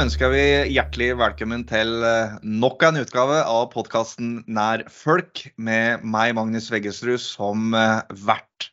[0.00, 0.42] ønsker vi
[0.72, 7.20] hjertelig velkommen til eh, nok en utgave av podkasten Nær folk, med meg, Magnus Veggesrud,
[7.20, 8.70] som eh, vert.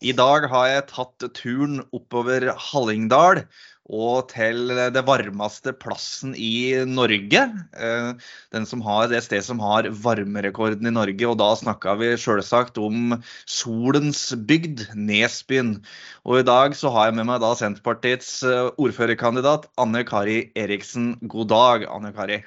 [0.00, 3.42] I dag har jeg tatt turen oppover Hallingdal
[3.90, 7.42] og til det varmeste plassen i Norge.
[7.74, 8.10] Eh,
[8.54, 11.26] den som har, det stedet som har varmerekorden i Norge.
[11.26, 13.16] Og da snakka vi selvsagt om
[13.50, 15.80] solens bygd, Nesbyen.
[16.22, 21.16] Og i dag så har jeg med meg da Senterpartiets eh, ordførerkandidat Anne Kari Eriksen.
[21.26, 22.40] God dag, Anne Kari.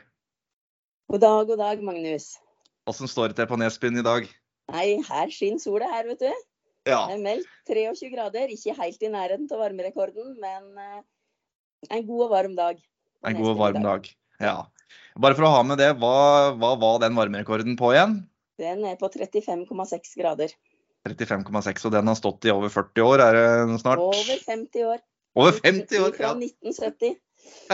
[1.12, 2.38] God dag, god dag, Magnus.
[2.88, 4.32] Åssen står det til på Nesbyen i dag?
[4.71, 6.32] Nei, her skinner sola her, vet du.
[6.88, 7.05] Ja.
[7.07, 8.52] Det er meldt 23 grader.
[8.52, 11.02] Ikke helt i nærheten av varmerekorden, men eh,
[11.90, 12.84] en god og varm dag.
[13.28, 14.08] En god og varm dag.
[14.44, 14.58] Ja.
[15.20, 18.21] Bare for å ha med det, hva, hva var den varmerekorden på igjen?
[18.62, 20.54] Den er på 35,6 grader.
[21.10, 24.02] 35,6, og den har stått i over 40 år, er det snart?
[24.02, 25.04] Over 50 år.
[25.35, 27.18] Over 50 år, Fra 1970.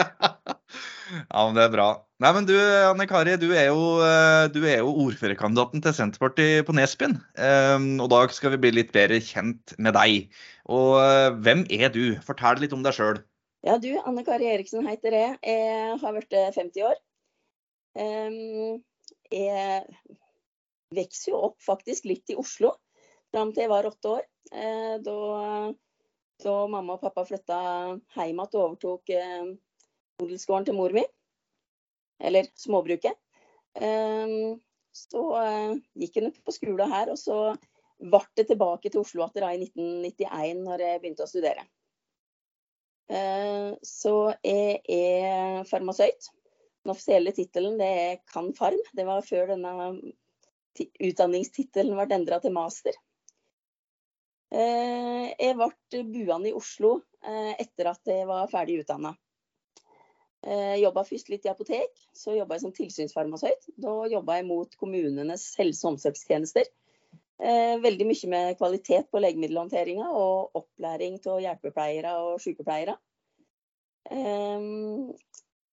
[0.00, 1.88] ja, men det er bra.
[2.20, 6.66] Nei, men du Anne Kari, du er jo, eh, du er jo ordførerkandidaten til Senterpartiet
[6.68, 7.18] på Nesbyen.
[7.38, 10.32] Um, og da skal vi bli litt bedre kjent med deg.
[10.68, 12.16] Og uh, hvem er du?
[12.26, 13.22] Fortell litt om deg sjøl.
[13.60, 15.38] Ja, du, Anne Kari Eriksen heter jeg.
[15.44, 17.00] Jeg har blitt 50 år.
[19.30, 19.82] Jeg
[20.96, 22.72] vokste jo opp faktisk litt i Oslo
[23.30, 24.26] fram til jeg var åtte år.
[24.50, 25.16] Eh, da,
[26.42, 27.58] da mamma og pappa flytta
[28.16, 29.50] hjem igjen og overtok eh,
[30.24, 31.04] odelsgården til mor mi.
[32.20, 33.16] Eller småbruket.
[35.00, 37.36] Så eh, gikk hun på skolen her, og så
[38.00, 41.68] ble det tilbake til Oslo igjen i 1991 når jeg begynte å studere.
[43.10, 44.14] Eh, så
[44.46, 46.30] jeg er farmasøyt.
[46.80, 48.78] Den offisielle tittelen er Kan-Farm.
[48.96, 49.72] Det var før denne
[50.78, 52.94] utdanningstittelen ble endra til master.
[54.50, 59.16] Eh, jeg ble buende i Oslo eh, etter at jeg var ferdig utdanna.
[60.40, 63.66] Jobba først litt i apotek, så jobba jeg som tilsynsfarmasøyt.
[63.76, 66.64] Da jobba jeg mot kommunenes helse- og omsorgstjenester.
[67.40, 72.98] Veldig mye med kvalitet på legemiddelhåndteringa og opplæring av hjelpepleiere og sykepleiere.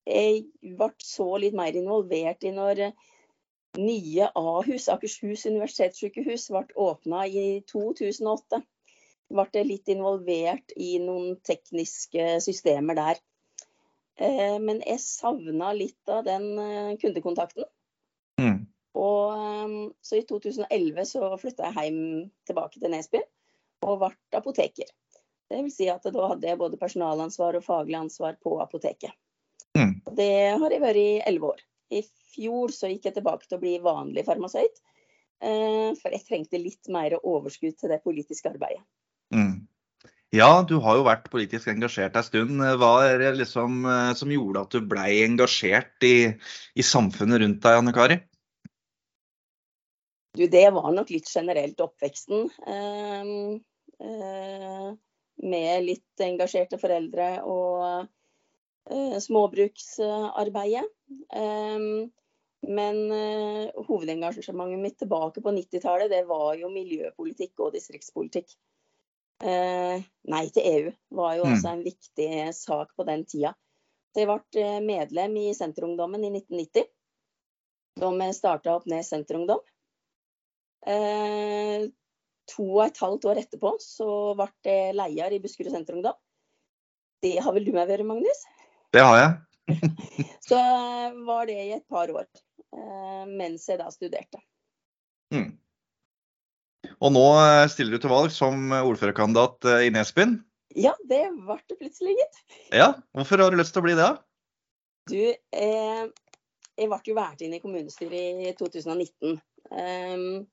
[0.03, 0.41] Jeg
[0.81, 2.81] ble så litt mer involvert i når
[3.79, 8.59] nye Ahus, Akershus universitetssykehus, ble åpna i 2008.
[9.33, 13.23] Ble litt involvert i noen tekniske systemer der.
[14.19, 16.51] Men jeg savna litt av den
[16.99, 17.65] kundekontakten.
[19.03, 22.03] Og, så i 2011 så flytta jeg hjem
[22.47, 23.25] tilbake til Nesbyen
[23.83, 24.87] og ble apoteker.
[25.51, 29.11] Det vil si at da hadde jeg både personalansvar og faglig ansvar på apoteket.
[29.77, 29.99] Mm.
[30.15, 31.61] Det har jeg vært i elleve år.
[31.93, 32.01] I
[32.33, 34.79] fjor så gikk jeg tilbake til å bli vanlig farmasøyt.
[35.43, 38.81] For jeg trengte litt mer overskudd til det politiske arbeidet.
[39.35, 39.65] Mm.
[40.33, 42.63] Ja, du har jo vært politisk engasjert en stund.
[42.79, 43.83] Hva er det liksom
[44.17, 46.31] som gjorde at du ble engasjert i,
[46.73, 48.17] i samfunnet rundt deg, Anne Kari?
[50.33, 52.47] Du, det var nok litt generelt oppveksten.
[52.67, 53.27] Eh,
[54.07, 54.87] eh,
[55.43, 58.07] med litt engasjerte foreldre og
[58.89, 60.85] eh, småbruksarbeidet.
[62.63, 62.97] men
[63.87, 68.55] hovedengasjementet mitt tilbake på 90-tallet, det var jo miljøpolitikk og distriktspolitikk.
[69.43, 73.51] nei til EU var jo også en viktig sak på den tida.
[74.13, 76.87] Så jeg ble medlem i Senterungdommen i 1990.
[77.99, 79.59] Da vi starta opp ned Senterungdom.
[80.89, 81.87] Eh,
[82.51, 86.17] to og et halvt år etterpå så ble jeg leder i Buskerud Senterungdom.
[87.23, 88.43] Det har vel du med vært, Magnus?
[88.93, 89.35] Det har jeg.
[90.49, 90.59] så
[91.23, 94.41] var det i et par år eh, mens jeg da studerte.
[95.33, 95.53] Mm.
[96.99, 97.23] Og nå
[97.71, 100.35] stiller du til valg som ordførerkandidat i Nesbyen?
[100.75, 102.43] Ja, det ble det plutselig, gitt.
[102.73, 104.09] Ja, Hvorfor har du lyst til å bli det?
[105.11, 105.19] Du,
[105.55, 106.05] eh,
[106.79, 109.37] jeg ble jo valgt inn i kommunestyret i 2019.
[109.69, 110.45] Um,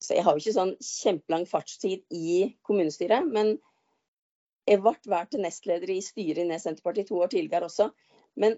[0.00, 3.26] så jeg har jo ikke sånn kjempelang fartstid i kommunestyret.
[3.28, 3.58] Men
[4.68, 7.90] jeg ble valgt til nestleder i styret i Senterpartiet to år tidligere også.
[8.40, 8.56] Men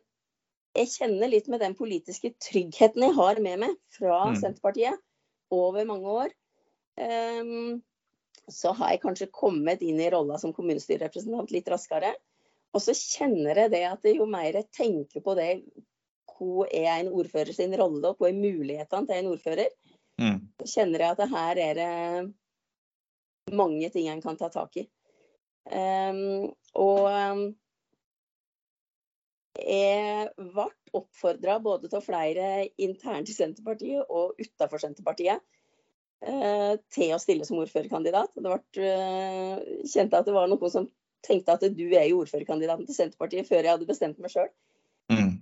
[0.79, 4.39] jeg kjenner litt med den politiske tryggheten jeg har med meg fra mm.
[4.41, 5.03] Senterpartiet
[5.53, 6.35] over mange år.
[6.97, 7.83] Um,
[8.49, 12.15] så har jeg kanskje kommet inn i rolla som kommunestyrerepresentant litt raskere.
[12.73, 15.51] Og så kjenner jeg det at jo mer jeg tenker på det,
[16.33, 19.75] hva er en ordfører sin rolle, og hva er mulighetene til en ordfører,
[20.23, 20.39] Mm.
[20.63, 24.87] Så kjenner jeg at her er det mange ting en kan ta tak i.
[25.73, 27.43] Um, og um,
[29.59, 30.67] jeg ble
[30.97, 35.43] oppfordra både til flere internt i Senterpartiet og utafor Senterpartiet
[36.27, 38.35] uh, til å stille som ordførerkandidat.
[38.35, 40.91] Det ble uh, kjente at det var noen som
[41.23, 44.51] tenkte at du er jo ordførerkandidaten til Senterpartiet før jeg hadde bestemt meg sjøl.
[45.13, 45.35] Mm.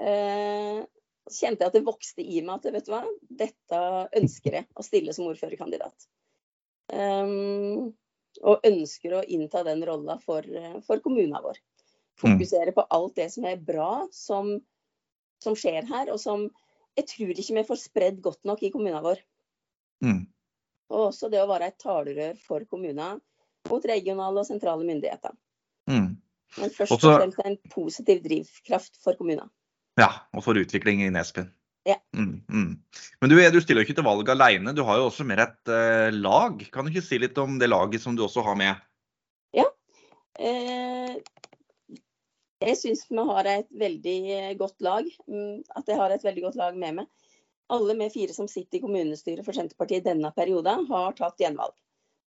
[1.30, 3.04] Kjente jeg at det vokste i meg at vet du hva,
[3.42, 3.80] dette
[4.18, 6.08] ønsker jeg å stille som ordførerkandidat.
[6.90, 7.92] Um,
[8.46, 10.46] og ønsker å innta den rolla for,
[10.86, 11.58] for kommunen vår.
[12.20, 14.52] Fokusere på alt det som er bra som,
[15.42, 16.48] som, skjer her, og som
[16.98, 19.22] jeg tror ikke vi får spredd godt nok i kommunen vår.
[20.04, 20.24] Mm.
[20.90, 23.20] Og også det å være et talerør for kommunen
[23.70, 25.34] mot regionale og sentrale myndigheter.
[25.90, 26.12] Mm.
[26.58, 29.50] Men først og fremst en positiv drivkraft for kommunen.
[30.00, 31.50] Ja, og for utvikling i Nesbyen.
[31.88, 31.97] Ja.
[32.17, 32.73] Mm, mm.
[33.20, 35.73] Men du, du stiller jo ikke til valg alene, du har jo også mer et
[35.73, 36.61] eh, lag.
[36.73, 38.81] Kan du ikke si litt om det laget som du også har med?
[40.41, 41.17] Eh,
[42.61, 44.20] jeg syns vi har et veldig
[44.61, 45.08] godt lag.
[45.26, 47.06] mm, At jeg har et veldig godt lag med meg.
[47.70, 51.76] Alle vi fire som sitter i kommunestyret for Senterpartiet denne perioden, har tatt gjenvalg.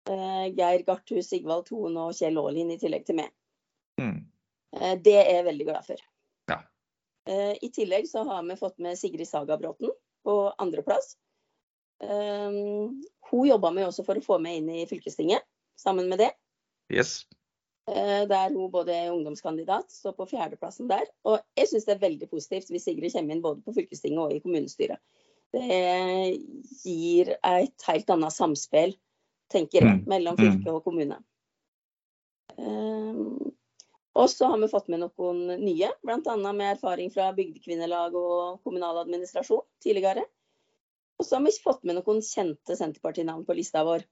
[0.10, 3.34] Eh, Geir Garthus, Sigvald Thon og Kjell Aalin i tillegg til meg.
[4.00, 4.26] Mm.
[4.80, 6.08] Eh, Det er jeg veldig glad for.
[7.26, 9.92] Eh, I tillegg så har vi fått med Sigrid Sagabråten
[10.24, 11.16] på andreplass.
[12.04, 15.46] Um, hun jobba vi også for å få med inn i fylkestinget,
[15.80, 16.32] sammen med det.
[16.92, 17.22] Yes.
[17.88, 21.06] Eh, Der hun både er ungdomskandidat, står på fjerdeplassen der.
[21.24, 24.36] Og jeg syns det er veldig positivt hvis Sigrid kommer inn både på fylkestinget og
[24.36, 25.00] i kommunestyret.
[25.54, 26.42] Det
[26.84, 28.96] gir et helt annet samspill,
[29.54, 30.08] tenker jeg, Mm.
[30.08, 30.44] mellom Mm.
[30.44, 31.20] fylke og kommune.
[34.14, 36.36] Og så har vi fått med noen nye, bl.a.
[36.44, 40.26] med erfaring fra bygdekvinnelag og kommunal administrasjon tidligere.
[41.18, 44.06] Og så har vi fått med noen kjente Senterpartinavn på lista vår.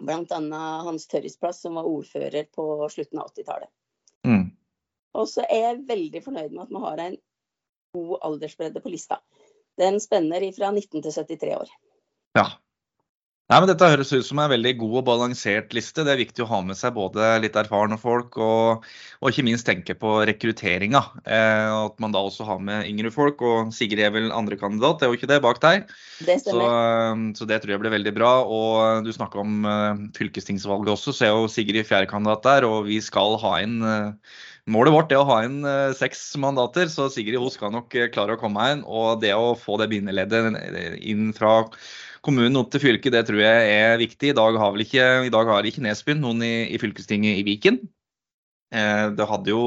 [0.00, 0.40] Bl.a.
[0.86, 3.70] Hans Tørrisplass, som var ordfører på slutten av 80-tallet.
[4.26, 4.46] Mm.
[5.14, 7.16] Og så er jeg veldig fornøyd med at vi har en
[7.94, 9.20] god aldersbredde på lista.
[9.78, 11.72] Den spenner fra 19 til 73 år.
[12.38, 12.46] Ja.
[13.52, 16.00] Nei, men Dette høres ut som en veldig god og balansert liste.
[16.00, 18.86] Det er viktig å ha med seg både litt erfarne folk og,
[19.20, 21.02] og ikke minst tenke på rekrutteringa.
[21.28, 23.44] Eh, at man da også har med yngre folk.
[23.44, 25.84] Og Sigrid er vel andre kandidat, det er jo ikke det bak deg?
[26.24, 27.20] Det Så, stemmer.
[27.36, 28.32] så det tror jeg blir veldig bra.
[28.48, 32.68] Og du snakka om eh, fylkestingsvalget også, så er jo Sigrid fjerdekandidat der.
[32.70, 34.40] Og vi skal ha inn eh,
[34.72, 38.08] Målet vårt er å ha inn eh, seks mandater, så Sigrid hun skal nok eh,
[38.08, 38.80] klare å komme inn.
[38.88, 40.56] Og det å få det bindeleddet
[41.04, 41.58] inn fra
[42.24, 44.32] kommunen opp til fylket, det tror jeg er viktig.
[44.32, 47.80] I dag har, ikke, i dag har ikke Nesbyen noen i, i fylkestinget i Viken.
[48.74, 49.64] Eh, det hadde jo,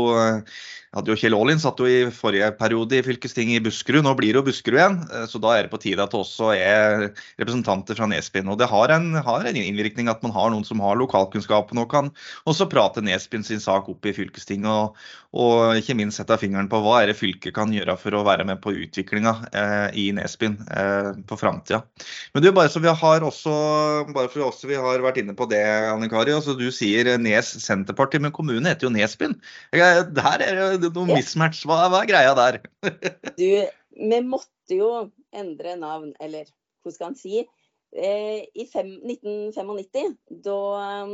[0.96, 4.06] hadde jo Kjell Aalin satt jo i forrige periode i fylkestinget i Buskerud.
[4.06, 6.22] Nå blir det jo Buskerud igjen, eh, så da er det på tide at det
[6.22, 7.10] også er
[7.42, 8.48] representanter fra Nesbyen.
[8.54, 11.90] Og det har en, har en innvirkning at man har noen som har lokalkunnskapen og
[11.92, 12.12] kan
[12.48, 14.68] også prate Nesbyen sin sak opp i fylkestinget.
[14.68, 14.96] Og,
[15.38, 18.48] og ikke minst sette fingeren på hva er det fylket kan gjøre for å være
[18.48, 21.84] med på utviklinga eh, i Nesbyen eh, på framtida.
[22.34, 23.54] Men du, bare så vi har også,
[24.16, 25.62] bare for oss vi har vært inne på det,
[25.92, 26.34] Anne Kari.
[26.34, 29.36] altså Du sier Nes Senterparti, men kommunen heter jo Nesbyen.
[29.74, 31.20] Der er det noe Ja.
[31.20, 31.66] mismatch.
[31.68, 32.60] Hva, hva er greia der?
[33.38, 33.48] Du,
[33.98, 34.92] vi måtte jo
[35.36, 36.50] endre navn, eller
[36.84, 37.46] hva skal en si.
[37.96, 40.56] Eh, I fem, 1995 da
[41.08, 41.14] um,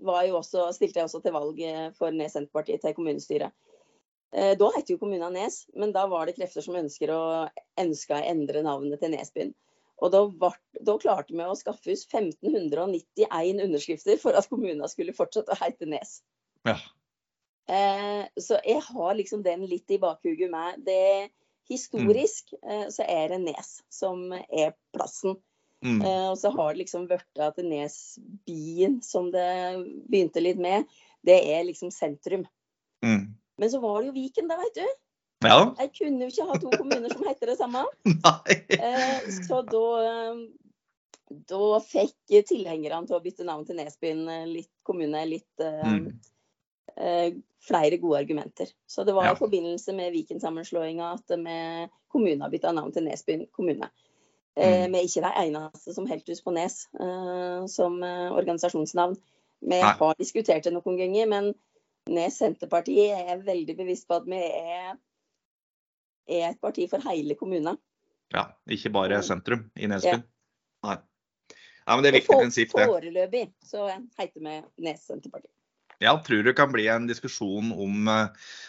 [0.00, 3.52] også, stilte jeg også til valg eh, for Nes Senterpartiet til kommunestyret.
[4.32, 7.22] Eh, da het jo kommunen Nes, men da var det krefter som ønsker å,
[7.80, 9.54] ønska å endre navnet til Nesbyen.
[9.98, 15.16] Og da, var, da klarte vi å skaffe oss 1591 underskrifter for at kommunen skulle
[15.16, 16.20] fortsette å hete Nes.
[16.68, 16.76] Ja.
[17.68, 20.80] Eh, så jeg har liksom den litt i bakhuget med.
[20.86, 21.28] Det
[21.68, 25.36] Historisk eh, så er det Nes som er plassen.
[25.84, 26.00] Mm.
[26.00, 29.50] Eh, og så har det liksom blitt at Nesbyen, som det
[30.08, 30.88] begynte litt med,
[31.28, 32.46] det er liksom sentrum.
[33.04, 33.36] Mm.
[33.60, 34.86] Men så var det jo Viken, da, veit du.
[35.44, 35.58] Ja.
[35.78, 37.84] Jeg kunne jo ikke ha to kommuner som heter det samme.
[38.16, 38.56] Nei.
[38.78, 39.84] Eh, så da
[41.28, 46.14] da fikk tilhengerne til å bytte navn til Nesbyen litt kommune litt Mm.
[46.98, 47.32] Eh,
[47.68, 48.70] flere gode argumenter.
[48.86, 49.32] Så det var Ja.
[49.32, 53.90] i forbindelse med Viken-sammenslåinga at vi kommunen har bytta navn til Nesbyen kommune.
[54.56, 54.92] Eh, Mm.
[54.92, 59.16] Vi er ikke de eneste som holdt hus på Nes eh, som organisasjonsnavn.
[59.60, 59.92] Vi Nei.
[59.98, 61.54] har diskutert det noen ganger, men
[62.08, 64.96] Nes Senterparti er veldig bevisst på at vi er,
[66.28, 67.76] er et parti for hele kommunen.
[68.32, 69.22] Ja, ikke bare Mm.
[69.22, 70.22] sentrum i Nesbyen.
[70.84, 70.96] Nei.
[71.86, 71.96] Nei.
[71.96, 72.86] men det er et viktig prinsipp, det.
[72.86, 73.88] Foreløpig så
[74.18, 75.48] heter vi Nes Senterparti.
[76.02, 78.28] Ja, tror det kan bli en diskusjon om noe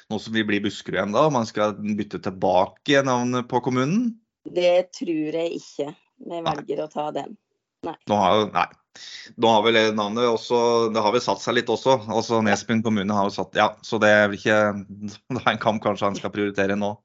[0.10, 4.16] nå som vi blir Buskerud igjen da, om man skal bytte tilbake navnet på kommunen?
[4.50, 5.92] Det tror jeg ikke
[6.26, 7.36] vi velger å ta den.
[7.86, 8.66] Nå har nei.
[9.40, 12.00] Nå har vel navnet også, det har vel satt seg litt også.
[12.10, 14.58] Altså Nesbyen kommune har jo satt, ja, så det er ikke,
[15.36, 16.96] det er en kamp kanskje han skal prioritere nå.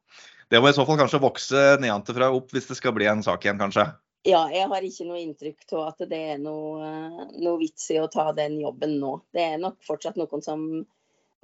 [0.52, 3.44] Det må i så fall kanskje vokse nedenfra opp hvis det skal bli en sak
[3.44, 3.86] igjen, kanskje.
[4.24, 8.08] Ja, jeg har ikke noe inntrykk av at det er noe, noe vits i å
[8.08, 9.18] ta den jobben nå.
[9.36, 10.62] Det er nok fortsatt noen som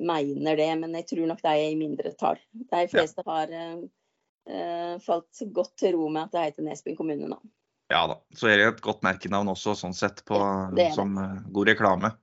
[0.01, 2.41] mener det, men jeg tror nok de er i mindretall.
[2.71, 7.37] De fleste har uh, falt godt til ro med at det heter Nesbyen kommune nå.
[7.93, 8.17] Ja da.
[8.33, 10.41] Så er det et godt merkenavn også, sånn sett, på,
[10.79, 10.93] det.
[10.97, 11.19] som
[11.53, 12.15] god reklame.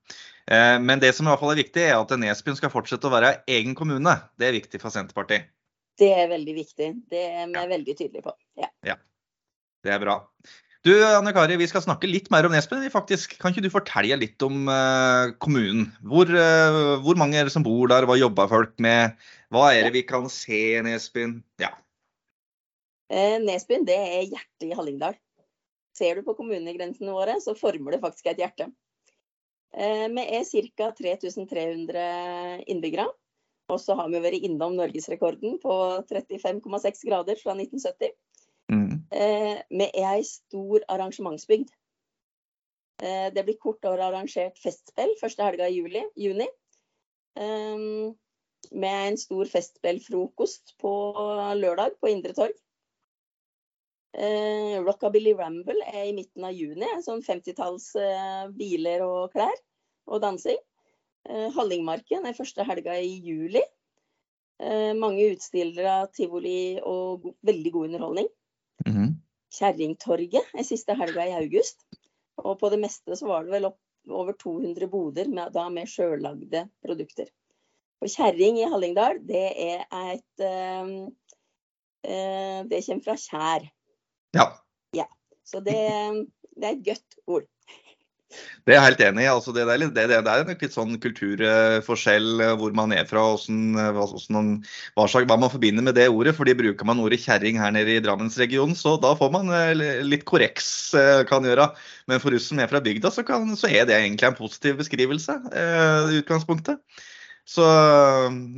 [0.50, 3.14] Uh, men det som i hvert fall er viktig, er at Nesbyen skal fortsette å
[3.14, 4.16] være egen kommune.
[4.42, 5.52] Det er viktig for Senterpartiet.
[5.98, 6.90] Det er veldig viktig.
[7.10, 7.70] Det er vi ja.
[7.70, 8.34] veldig tydelige på.
[8.58, 8.74] Ja.
[8.86, 8.98] ja.
[9.88, 10.22] Det er bra.
[10.86, 12.86] Du Anne Kari, vi skal snakke litt mer om Nesbyen.
[12.92, 15.90] Faktisk, kan ikke du fortelle litt om uh, kommunen?
[16.06, 19.16] Hvor, uh, hvor, mange er det som bor der, hva jobber folk med?
[19.52, 21.40] Hva er det vi kan se i Nesbyen?
[21.64, 21.74] Ja.
[23.08, 25.16] Eh, Nesbyen det er hjertet i Hallingdal.
[25.98, 28.68] Ser du på kommunegrensene våre, så former det faktisk et hjerte.
[29.78, 30.44] Vi er
[30.78, 30.92] ca.
[30.96, 32.04] 3300
[32.70, 33.08] innbyggere.
[33.74, 35.74] Og så har vi vært innom norgesrekorden på
[36.08, 38.14] 35,6 grader fra 1970.
[39.12, 41.70] Eh, er ei stor arrangementsbygd.
[43.00, 46.48] Eh, det blir kort år arrangert festspill første helga i juli, juni.
[47.38, 47.78] Eh,
[48.72, 50.94] med en stor festspillfrokost på
[51.56, 52.56] lørdag på Indre Torg.
[54.18, 56.90] Eh, Rockabilly Ramble er i midten av juni.
[57.06, 59.56] Sånn 50-talls eh, biler og klær
[60.08, 60.60] og dansing.
[61.28, 63.60] Hallingmarken er første helga i juli.
[64.96, 68.30] mange utstillere, tivoli og veldig god underholdning.
[68.86, 69.16] Mm
[69.58, 71.80] Kjerringtorget den siste helga i august.
[72.44, 75.90] Og på det meste så var det vel opp, over 200 boder med, da med
[75.90, 77.30] sjøllagde produkter.
[78.04, 81.08] Og kjerring i Hallingdal, det er et uh,
[82.06, 83.68] uh, Det kommer fra kjær.
[84.38, 84.46] Ja.
[84.96, 85.08] ja.
[85.48, 85.80] Så det,
[86.54, 87.48] det er et godt ord.
[88.28, 89.30] Det er jeg helt enig i.
[89.32, 93.24] Altså det, litt, det, det, er nok litt sånn kulturforskjell eh, hvor man er fra,
[93.32, 94.50] hvordan, eh, hvordan,
[94.98, 96.36] hva, hva man forbinder med det ordet.
[96.36, 99.72] fordi Bruker man ordet kjerring her nede i Drammensregionen, så da får man eh,
[100.04, 100.68] litt korreks
[101.30, 101.70] kan gjøre.
[102.12, 104.82] Men for oss som er fra bygda, så, kan, så, er det egentlig en positiv
[104.84, 106.84] beskrivelse i utgangspunktet.
[107.48, 107.64] Så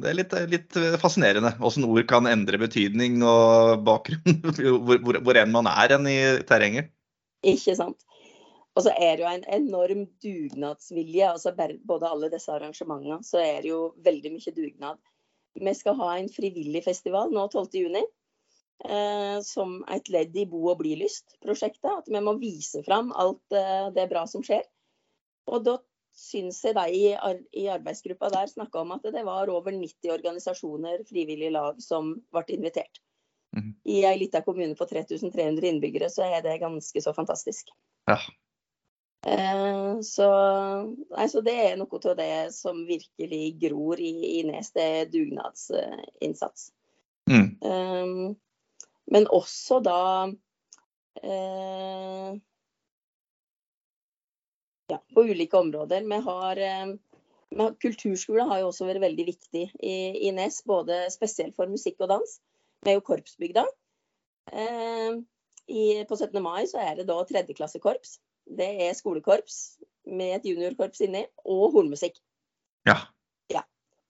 [0.01, 4.39] det er litt, litt fascinerende hvordan ord kan endre betydning og bakgrunn
[4.87, 6.89] hvor, hvor, hvor enn man er enn i terrenget.
[7.45, 7.99] Ikke sant.
[8.77, 11.31] Og så er det jo en enorm dugnadsvilje.
[11.31, 11.53] altså
[11.89, 15.01] Både alle disse arrangementene, så er det jo veldig mye dugnad.
[15.59, 18.05] Vi skal ha en frivillig festival nå 12.6.
[18.79, 21.91] Eh, som et ledd i Bo og bli-lyst-prosjektet.
[21.91, 24.63] At vi må vise fram alt eh, det bra som skjer.
[25.51, 25.75] Og da
[26.15, 27.03] syns jeg de i,
[27.59, 32.45] i arbeidsgruppa der snakka om at det var over 90 organisasjoner, frivillige lag, som ble
[32.55, 33.01] invitert.
[33.55, 33.71] Mm.
[33.89, 37.71] I ei lita kommune på 3300 innbyggere, så er det ganske så fantastisk.
[38.09, 38.19] Ja,
[39.19, 40.27] så,
[41.11, 46.69] altså det er noe av det som virkelig gror i, i Nes, det er dugnadsinnsats.
[47.29, 47.49] Mm.
[47.61, 48.35] Um,
[49.11, 52.31] men også da uh,
[54.89, 56.07] ja, på ulike områder.
[56.09, 59.97] Vi har, uh, Kulturskole har jo også vært veldig viktig i,
[60.27, 62.39] i, Nes, både spesielt for musikk og dans.
[62.85, 63.65] Vi er jo korpsbygda.
[64.49, 65.21] Uh,
[65.69, 66.41] i, på 17.
[66.41, 68.17] mai så er det da tredjeklassekorps
[68.57, 69.79] det er skolekorps
[70.09, 72.17] med et juniorkorps inni, og hornmusikk.
[72.87, 72.97] Ja.
[73.53, 73.63] ja.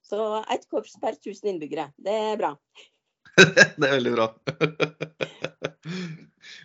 [0.05, 1.89] Så ett korps per 1000 innbyggere.
[1.97, 2.53] Det er bra.
[3.39, 4.27] det er veldig bra.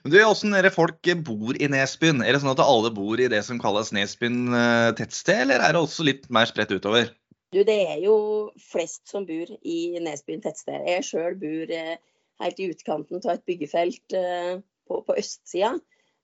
[0.05, 2.23] du, er det folk bor i Nesbyen?
[2.23, 5.75] Er det sånn at alle bor i det som kalles Nesbyen eh, tettsted, eller er
[5.75, 7.11] det også litt mer spredt utover?
[7.55, 8.17] Du, Det er jo
[8.59, 10.87] flest som bor i Nesbyen tettsted.
[10.91, 11.97] Jeg sjøl bor eh,
[12.43, 14.55] helt i utkanten av et byggefelt eh,
[14.89, 15.75] på, på østsida.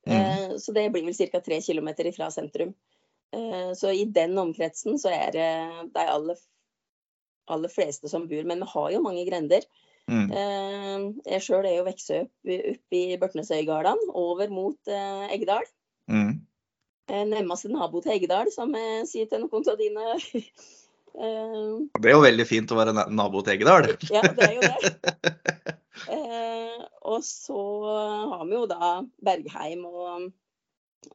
[0.06, 0.16] Mm.
[0.16, 1.40] Eh, så det blir vel ca.
[1.40, 2.74] tre km fra sentrum.
[3.32, 5.50] Eh, så i den omkretsen så er det
[5.94, 6.36] de aller,
[7.46, 8.44] aller fleste som bor.
[8.44, 9.66] Men vi har jo mange grender.
[10.10, 10.32] Mm.
[11.22, 15.68] Jeg sjøl er jo vokst opp oppe i Børtnesøygardene, over mot Eggdal.
[16.10, 16.40] Mm.
[17.30, 20.08] Nærmeste nabo til Eggdal, som jeg sier til noen av dine
[22.00, 23.92] Det er jo veldig fint å være nabo til Eggdal.
[24.10, 24.92] ja, det er jo det.
[27.00, 27.62] Eh, og så
[28.34, 28.92] har vi jo da
[29.24, 30.30] Bergheim og,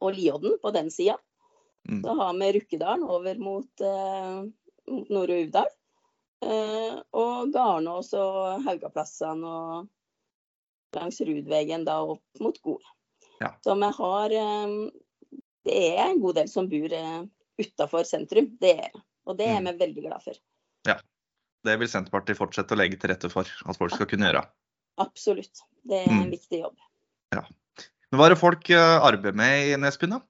[0.02, 1.18] og Liodden på den sida.
[1.90, 2.02] Mm.
[2.02, 4.46] Så har vi Rukkedalen over mot, eh,
[4.90, 5.70] mot Nord- og Uvdal.
[6.46, 12.82] Eh, og Garnås og Haugaplassene og langs Rudvegen da opp mot Gol.
[13.40, 13.56] Ja.
[13.64, 14.76] Så vi har eh,
[15.66, 17.22] Det er en god del som bor eh,
[17.62, 18.52] utafor sentrum.
[18.62, 19.06] Det er det.
[19.26, 19.72] Og det er mm.
[19.72, 20.38] vi veldig glad for.
[20.86, 21.00] Ja.
[21.66, 24.44] Det vil Senterpartiet fortsette å legge til rette for at folk skal kunne gjøre.
[25.02, 25.64] Absolutt.
[25.86, 26.32] Det er en mm.
[26.34, 26.78] viktig jobb.
[27.36, 27.44] Ja.
[28.10, 30.22] Men hva er det folk eh, arbeider med i Nesbyen, da?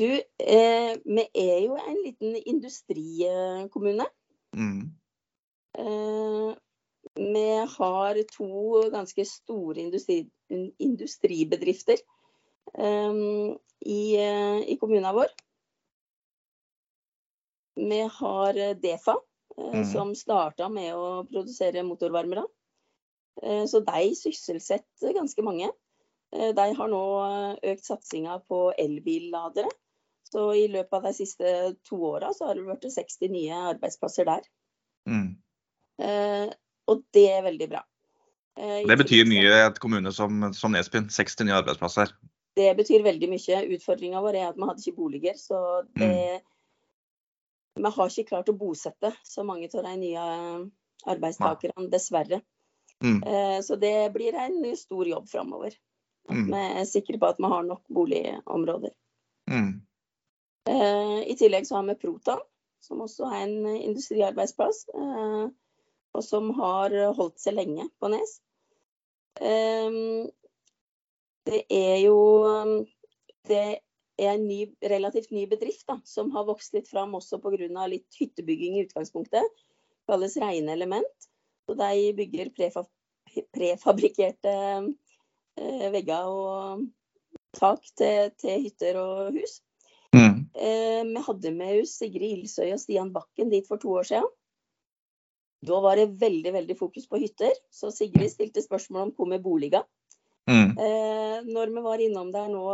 [0.00, 4.06] Du, eh, vi er jo en liten industrikommune.
[4.56, 4.90] Mm.
[5.78, 6.50] Eh,
[7.20, 8.50] vi har to
[8.92, 10.22] ganske store industri,
[10.78, 12.00] industribedrifter
[12.76, 13.20] eh,
[13.80, 15.32] i, eh, i kommunen vår.
[17.80, 19.14] vi har Defa,
[19.56, 19.84] Mhm.
[19.92, 22.44] som starta med å produsere motorvarmere.
[23.40, 25.70] Så de sysselsetter ganske mange.
[26.30, 27.04] De har nå
[27.72, 29.70] økt satsinga på elbilladere.
[30.28, 31.52] Så i løpet av de siste
[31.88, 34.44] to åra så har det blitt 60 nye arbeidsplasser der.
[35.08, 35.30] Mm.
[36.92, 37.80] Og det er veldig bra.
[38.60, 41.08] Det betyr mye i et kommune som, som Nesbyen.
[41.10, 42.12] 60 nye arbeidsplasser.
[42.58, 43.64] Det betyr veldig mye.
[43.76, 45.36] Utfordringa vår er at vi hadde ikke boliger.
[45.38, 45.58] Så
[45.96, 46.40] det
[47.78, 50.24] Vi har ikke klart å bosette så mange av de nye
[51.08, 52.42] arbeidstakerne, dessverre.
[53.02, 53.22] Mm.
[53.24, 55.72] Eh, Så det blir en stor jobb framover.
[56.28, 56.46] At Mm.
[56.46, 58.90] vi er sikre på at vi har nok boligområder.
[59.50, 59.80] Mm.
[60.68, 62.38] Eh, I tillegg så har vi Protan,
[62.80, 64.88] som også er en industriarbeidsplass.
[64.94, 65.48] eh,
[66.14, 68.40] Og som har holdt seg lenge på Nes.
[71.46, 72.86] Det er jo
[73.46, 73.80] Det
[74.18, 77.86] er en ny, relativt ny bedrift da, som har vokst litt fram også pga.
[77.88, 79.42] litt hyttebygging i utgangspunktet.
[80.06, 81.29] Kalles Reine Element.
[81.70, 82.88] Så de bygger prefab
[83.54, 84.52] prefabrikkerte
[85.54, 86.80] eh, vegger og
[87.54, 89.60] tak til, til hytter og hus.
[90.10, 90.48] Mm.
[90.58, 94.26] Eh, vi hadde med oss Sigrid Ilsøy og Stian Bakken dit for to år siden.
[95.62, 99.44] Da var det veldig veldig fokus på hytter, så Sigrid stilte spørsmål om hvor med
[99.46, 99.86] boliger.
[100.50, 100.74] Mm.
[100.74, 102.64] Eh, når vi var innom der nå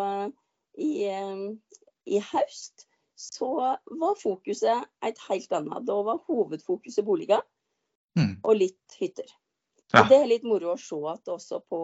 [0.80, 1.44] i, eh,
[2.06, 5.84] i høst, så var fokuset et helt annet.
[5.84, 7.44] Da var hovedfokuset boliger
[8.16, 8.38] Mm.
[8.42, 9.28] og litt hytter.
[9.92, 10.02] Ja.
[10.02, 11.80] Og det er litt moro å se at også på,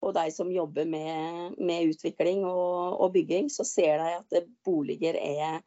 [0.00, 5.18] på de som jobber med, med utvikling og, og bygging, så ser de at boliger
[5.18, 5.58] er,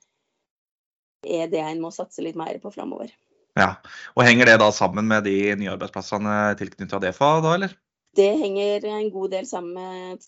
[1.27, 3.12] er det en må satse litt mer på framover.
[3.60, 3.75] Ja.
[4.15, 7.75] Og Henger det da sammen med de nye arbeidsplassene tilknyttet Defa, da, eller?
[8.15, 10.25] Det henger en god del sammen med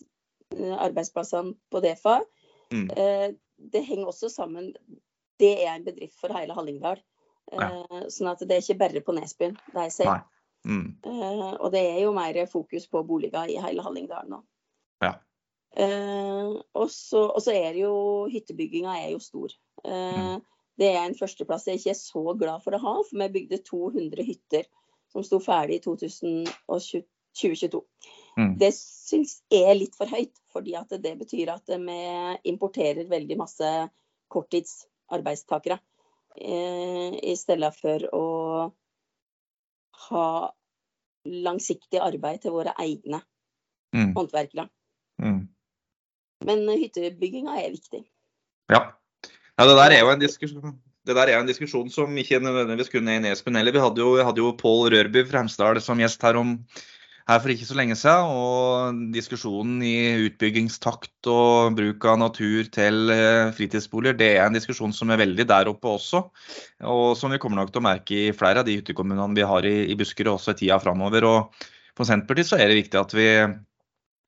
[0.56, 2.20] eh, arbeidsplassene på Defa.
[2.74, 2.90] Mm.
[2.92, 3.32] Eh,
[3.74, 4.74] Det henger også sammen
[5.40, 7.00] Det er en bedrift for hele Hallingdal.
[7.52, 10.10] Eh, Sånn at det er ikke bare på Nesbyen de ser.
[10.10, 10.22] Nei.
[10.64, 10.88] Mm.
[11.04, 14.40] Eh, Og det er jo mer fokus på boliger i hele Hallingdal nå.
[15.04, 15.18] Ja.
[15.76, 17.96] Eh, og så er det jo
[18.32, 19.54] Hyttebygginga er jo stor.
[19.84, 20.42] Mm.
[20.80, 23.60] Det er en førsteplass jeg ikke er så glad for å ha, for vi bygde
[23.68, 24.70] 200 hytter
[25.14, 27.04] som sto ferdig i 2020
[27.34, 27.82] 2022.
[28.38, 28.58] Mm.
[28.62, 31.98] Det syns jeg er litt for høyt, fordi at det betyr at vi
[32.50, 33.70] importerer veldig masse
[34.34, 35.80] korttidsarbeidstakere.
[35.80, 35.93] Eh,
[36.38, 38.26] I stedet for å
[40.08, 40.28] ha
[41.24, 43.22] langsiktig arbeid til våre egne
[43.94, 44.14] Mm.
[44.18, 44.68] håndverkere.
[45.22, 45.44] Mm.
[46.48, 48.02] Men hyttebygginga er viktig.
[48.74, 48.82] Ja.
[49.60, 49.68] ja.
[49.68, 50.74] Det der er jo en diskusjon.
[51.04, 53.76] Jo en diskusjon som ikke nødvendigvis kun er i Nesbyen heller.
[53.76, 56.56] Vi hadde jo, hadde jo Pål Rørby fra Hemsedal som gjest her, om,
[57.30, 58.32] her for ikke så lenge siden.
[58.32, 64.96] Og diskusjonen i utbyggingstakt og bruk av natur til eh, fritidsboliger, det er en diskusjon
[64.96, 66.26] som er veldig der oppe også.
[66.94, 69.70] Og som vi kommer nok til å merke i flere av de hyttekommunene vi har
[69.70, 71.30] i, i Buskerud også i tida framover.
[71.30, 73.30] Og for Senterpartiet så er det viktig at vi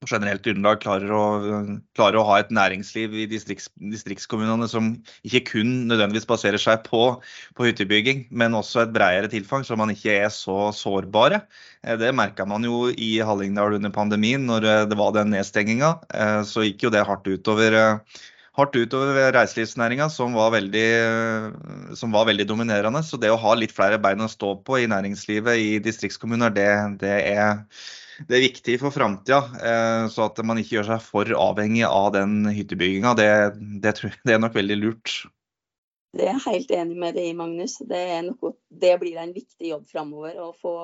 [0.03, 1.23] på generelt grunnlag klarer å,
[1.97, 4.91] klarer å ha et næringsliv i distrikts, distriktskommunene som
[5.27, 7.03] ikke kun nødvendigvis baserer seg på,
[7.55, 11.41] på hyttebygging, men også et bredere tilfang, så man ikke er så sårbare.
[11.85, 15.95] Eh, Det merka man jo i Hallingdal under pandemien, når eh, det var den nedstenginga.
[16.13, 17.79] Eh, Så gikk jo det hardt utover,
[18.55, 20.87] hardt utover reiselivsnæringa, som, var veldig,
[21.97, 23.01] som var veldig dominerende.
[23.03, 26.71] Så det å ha litt flere bein å stå på i næringslivet i distriktskommuner, det,
[27.01, 27.63] det er
[28.23, 29.41] det er viktig for framtida,
[30.11, 33.11] så at man ikke gjør seg for avhengig av den hyttebygginga.
[33.19, 33.29] Det,
[33.83, 35.15] det, det er nok veldig lurt.
[36.15, 37.75] Det er jeg helt enig med deg i, Magnus.
[37.83, 40.75] Det, er noe, det blir en viktig jobb framover å få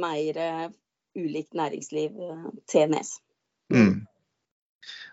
[0.00, 0.68] mer eh,
[1.18, 3.18] ulikt næringsliv eh, til Nes.
[3.72, 4.06] Mm.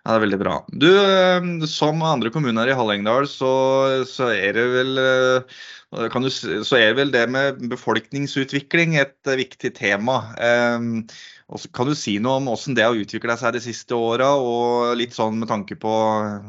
[0.05, 0.53] Ja, det er veldig bra.
[0.71, 3.49] Du, eh, som andre kommuner i Hallingdal, så,
[4.07, 5.59] så er det vel eh,
[6.13, 10.19] kan du, så er vel det med befolkningsutvikling et eh, viktig tema.
[11.73, 15.17] Kan du si noe om hvordan det har utvikla seg de siste åra, og litt
[15.17, 15.93] sånn med tanke på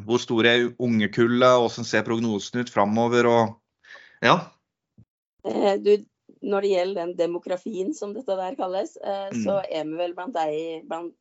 [0.07, 3.57] hvor store er ungekullet, hvordan ser prognosen ut framover og
[4.21, 4.37] Ja.
[5.49, 5.95] Eh, Du,
[6.45, 9.45] når det gjelder den demografien som dette der kalles, eh, Mm.
[9.45, 11.15] så er vi vel blant, de, blant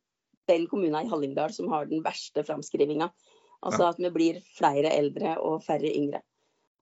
[0.50, 3.10] den kommunen i Hallingdal som har den verste framskrivinga.
[3.60, 6.22] Altså at vi blir flere eldre og færre yngre.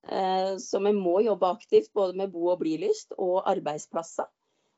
[0.07, 4.29] Eh, Så vi må jobbe aktivt både med bo- og blilyst og arbeidsplasser.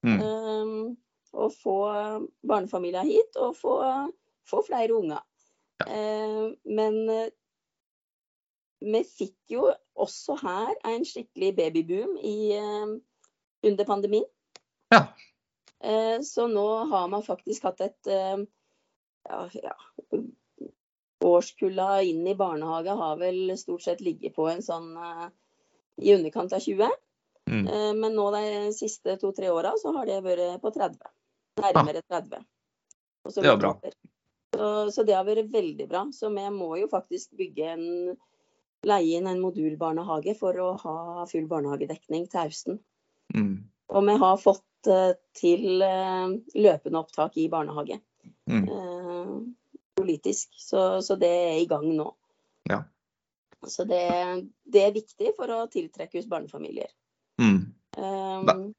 [0.04, 0.22] Mm.
[0.22, 0.98] Um,
[1.34, 1.76] og få
[2.48, 3.76] barnefamilier hit, og få,
[4.50, 5.22] få flere unger.
[5.82, 5.86] Ja.
[6.66, 7.30] men eh,
[8.82, 9.64] vi fikk jo
[9.98, 12.92] også her en skikkelig babyboom i, eh,
[13.64, 14.28] under pandemien.
[14.92, 15.06] Ja.
[16.22, 18.10] Så nå har man faktisk hatt et
[19.30, 19.76] ja, ja,
[21.22, 25.28] Årskulla inn i barnehage har vel stort sett ligget på en sånn eh,
[26.02, 26.90] i underkant av 20.
[27.52, 27.68] Mm.
[27.68, 30.98] Eh, Men nå de siste to-tre åra så har det vært på 30.
[31.62, 32.48] Nærmere 30.
[33.26, 33.74] Og så Det var bra.
[34.56, 36.08] Så, så det har vært veldig bra.
[36.14, 37.88] Så vi må jo faktisk bygge en
[38.90, 42.82] leie inn en modulbarnehage for å ha full barnehagedekning til høsten.
[43.36, 43.70] Mm.
[43.94, 48.02] Og vi har fått eh, til løpende opptak i barnehage
[48.52, 48.66] Mm.
[48.68, 50.52] eh, politisk.
[50.60, 52.10] Så, så det er i gang nå.
[52.70, 52.84] Ja.
[53.68, 54.04] Så det,
[54.66, 56.90] det er viktig for å tiltrekke oss barnefamilier.
[57.42, 57.74] Mm.
[57.98, 58.72] Um,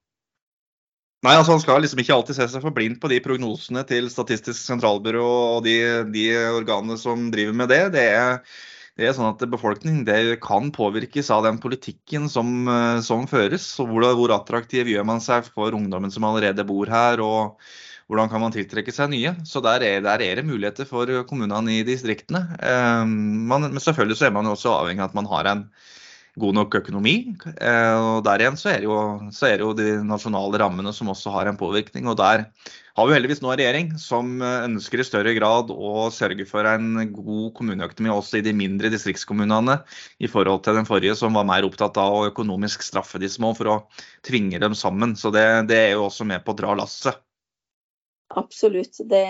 [1.22, 4.08] Nei, altså Han skal liksom ikke alltid se seg for blind på de prognosene til
[4.10, 5.76] Statistisk sentralbyrå og de,
[6.10, 7.82] de organene som driver med det.
[7.94, 8.40] Det er,
[8.98, 13.68] det er sånn at befolkningen det kan påvirkes av den politikken som, eh, som føres.
[13.78, 17.62] og hvor, hvor attraktiv gjør man seg for ungdommen som allerede bor her, og
[18.08, 19.34] hvordan kan man tiltrekke seg nye.
[19.48, 22.44] Så der er, der er det muligheter for kommunene i distriktene.
[22.58, 25.66] Eh, man, men selvfølgelig så er man jo også avhengig av at man har en
[26.40, 27.14] god nok økonomi.
[27.60, 28.94] Eh, og Der igjen så er, jo,
[29.34, 32.08] så er det jo de nasjonale rammene som også har en påvirkning.
[32.08, 32.46] og Der
[32.96, 36.68] har vi heldigvis nå en regjering som eh, ønsker i større grad å sørge for
[36.68, 39.82] en god kommuneøkonomi også i de mindre distriktskommunene,
[40.20, 43.52] i forhold til den forrige som var mer opptatt av å økonomisk straffe de små
[43.58, 43.80] for å
[44.24, 45.16] tvinge dem sammen.
[45.16, 47.20] Så det, det er jo også med på å dra lasset.
[48.32, 49.24] Absolutt, det,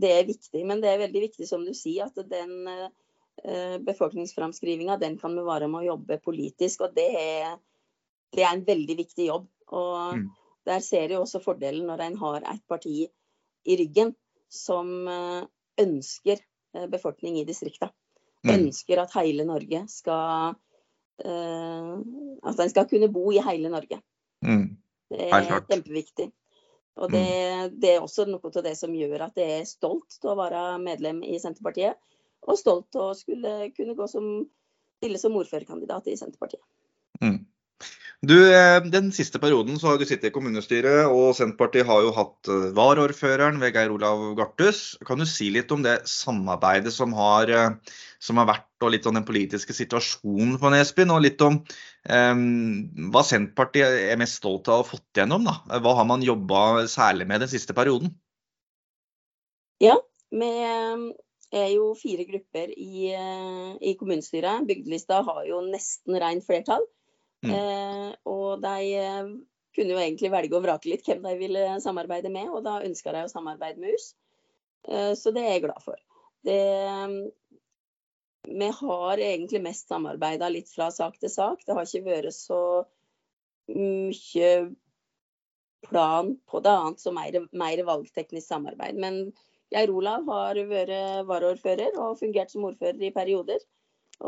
[0.00, 0.64] det er viktig.
[0.66, 5.68] Men det er veldig viktig, som du sier, at den eh, befolkningsframskrivinga kan vi være
[5.70, 6.86] med å jobbe politisk.
[6.86, 7.54] Og det er,
[8.34, 9.46] det er en veldig viktig jobb.
[9.70, 10.26] Og Mm.
[10.66, 13.06] der ser jeg også fordelen når en har et parti
[13.64, 14.14] i ryggen
[14.50, 15.44] som eh,
[15.78, 16.40] ønsker
[16.74, 17.92] eh, befolkning i distrikta.
[18.42, 18.54] Mm.
[18.56, 20.56] Ønsker at hele Norge skal
[21.22, 21.96] eh,
[22.42, 24.00] At en skal kunne bo i hele Norge.
[24.42, 24.78] Mm.
[25.10, 26.30] Det er kjempeviktig.
[26.98, 27.26] Og det,
[27.80, 30.62] det er også noe av det som gjør at jeg er stolt til å være
[30.82, 31.98] medlem i Senterpartiet.
[32.48, 34.26] Og stolt til å skulle kunne gå som,
[34.98, 36.62] stille som ordførerkandidat i Senterpartiet.
[37.22, 37.44] Mm.
[38.20, 42.10] Du, eh, Den siste perioden så har du sittet i kommunestyret, og Senterpartiet har jo
[42.12, 44.98] hatt eh, varaordføreren ved Geir Olav Garthus.
[45.08, 49.08] Kan du si litt om det samarbeidet som har, eh, som har vært, og litt
[49.08, 51.14] om den politiske situasjonen på Nesbyen?
[51.16, 52.44] Og litt om um,
[53.08, 55.48] hva Senterpartiet er mest stolt av å ha fått gjennom?
[55.48, 55.56] da?
[55.80, 58.12] Hva har man jobba særlig med den siste perioden?
[59.80, 59.96] Ja,
[60.28, 60.52] vi
[61.56, 64.68] er jo fire grupper i, i kommunestyret.
[64.68, 66.84] Bygdelista har jo nesten rent flertall.
[67.40, 67.52] Mm.
[67.56, 69.28] Eh, og de eh,
[69.76, 73.14] kunne jo egentlig velge og vrake litt hvem de ville samarbeide med, og da ønska
[73.14, 74.12] de å samarbeide med oss.
[74.88, 76.00] Eh, så det er jeg glad for.
[76.44, 76.60] Det,
[78.48, 81.64] vi har egentlig mest samarbeida litt fra sak til sak.
[81.66, 82.60] Det har ikke vært så
[83.70, 84.52] mye
[85.86, 88.98] plan på det annet som mer, mer valgteknisk samarbeid.
[89.00, 89.20] Men
[89.70, 93.62] Geir Olav har vært varaordfører og fungert som ordfører i perioder.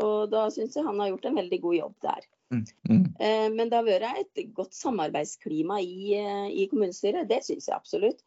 [0.01, 2.29] Og da syns jeg han har gjort en veldig god jobb der.
[2.53, 2.63] Mm.
[2.89, 3.05] Mm.
[3.19, 7.27] Eh, Men det har vært et godt samarbeidsklima i, eh, i kommunestyret.
[7.29, 8.21] Det syns jeg absolutt.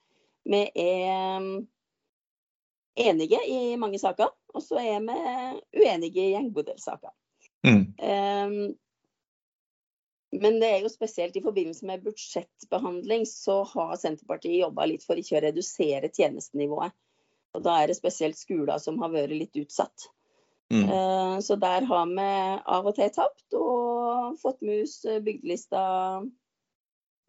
[0.46, 1.66] Vi er mm,
[3.06, 5.16] enige i mange saker, og så er vi
[5.82, 7.14] uenige i gjengbodelsaker.
[7.66, 7.86] Mm.
[7.98, 8.74] Eh,
[10.36, 15.16] Men det er jo spesielt i forbindelse med budsjettbehandling så har Senterpartiet jobba litt for
[15.16, 16.92] ikke å redusere tjenestenivået.
[17.56, 20.10] Og da er det spesielt skoler som har vært litt utsatt.
[20.72, 20.88] Mm.
[20.90, 22.26] Eh, Så der har vi
[22.66, 25.82] av og til tapt og fått mus bygdelista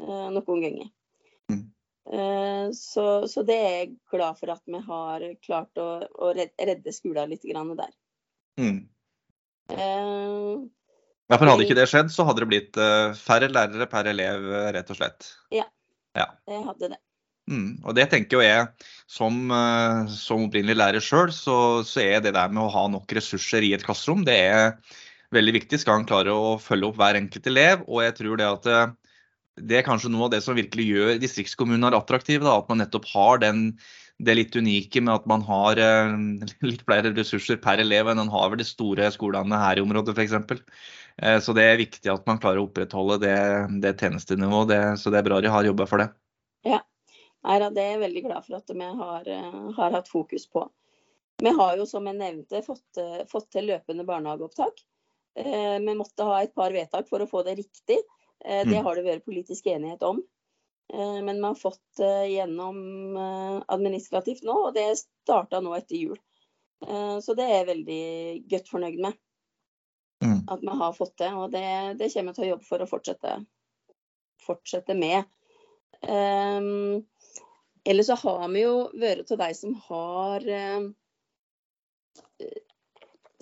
[0.02, 0.89] eh, noen ganger.
[1.52, 1.63] Mm.
[2.12, 6.95] Eh, Så, så det er jeg glad for at vi har klart å, å redde
[6.95, 7.93] skolen litt grann der.
[8.60, 8.80] Mm.
[9.69, 10.56] Eh,
[11.28, 14.45] Ja, for Hadde ikke det skjedd, så hadde det blitt eh, færre lærere per elev,
[14.47, 15.34] eh, rett og slett.
[15.52, 15.67] ja,
[16.47, 17.00] Jeg hadde det.
[17.48, 21.58] Mm, og det tenker jo jeg, som, eh, som opprinnelig lærer sjøl, så,
[21.88, 24.74] så er det der med å ha nok ressurser i et klasserom, det er
[25.36, 25.80] veldig viktig.
[25.82, 27.86] Skal han klare å følge opp hver enkelt elev.
[27.88, 28.92] Og jeg tror det at eh,
[29.72, 32.52] det er kanskje noe av det som virkelig gjør distriktskommuner attraktive.
[32.52, 33.66] At man nettopp har den,
[34.24, 36.14] det litt unike med at man har eh,
[36.68, 40.16] litt flere ressurser per elev enn man har ved de store skolene her i området
[40.18, 40.64] f.eks.
[41.42, 43.38] Så det er viktig at man klarer å opprettholde det,
[43.82, 44.70] det tjenestenivået.
[44.70, 46.12] Det, så det er bra de har jobba for det.
[47.45, 50.47] Nei da, det er jeg veldig glad for at vi har, eh, har hatt fokus
[50.50, 50.69] på.
[51.43, 54.82] Vi har jo, som jeg nevnte, fått, eh, fått til løpende barnehageopptak.
[55.38, 58.00] Eh, Vi måtte ha et par vedtak for å få det riktig.
[58.43, 58.84] Eh, Det Mm.
[58.84, 60.23] har det vært politisk enighet om.
[60.93, 63.15] Eh, Men vi har fått gjennom
[63.69, 66.17] administrativt nå, og det starta nå etter jul.
[66.82, 69.13] Så det er jeg veldig godt fornøyd med
[70.21, 70.43] Mm.
[70.47, 71.34] at vi har fått det.
[71.34, 73.45] Og det, det kommer jeg til å jobbe for å fortsette,
[74.41, 75.26] fortsette med.
[76.04, 77.06] Um,
[77.88, 80.88] ellers så har vi jo vært av de som har eh,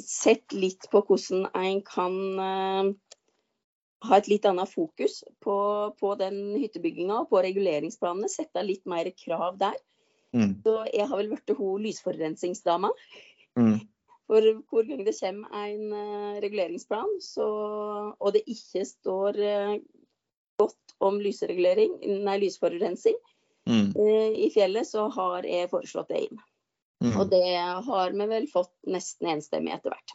[0.01, 2.91] sett litt på hvordan en kan eh,
[4.05, 5.57] ha et litt annet fokus på,
[5.99, 8.29] på den hyttebygginga og på reguleringsplanene.
[8.29, 9.77] Sette litt mer krav der.
[10.35, 10.59] Mm.
[10.65, 12.91] Så jeg har vel blitt hun lysforurensingsdama.
[13.59, 13.77] Mm.
[14.25, 17.45] For hvor gang det kommer en uh, reguleringsplan, så,
[18.17, 19.75] og det ikke står uh,
[20.57, 21.93] godt om lysregulering,
[22.25, 23.19] nei, lysforurensing
[23.69, 23.93] Mm.
[23.97, 26.41] uh, i fjellet, så har jeg foreslått det inn.
[27.03, 27.15] Mm.
[27.19, 27.55] Og det
[27.87, 30.13] har vi vel fått nesten enstemmig etter hvert.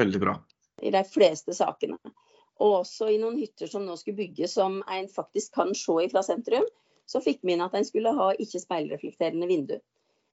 [0.00, 0.34] Veldig bra.
[0.82, 1.98] I de fleste sakene.
[2.60, 6.22] Og også i noen hytter som nå skulle bygges som en faktisk kan se fra
[6.24, 6.66] sentrum,
[7.08, 9.78] så fikk vi inn at en skulle ha ikke speilreflekterende vindu.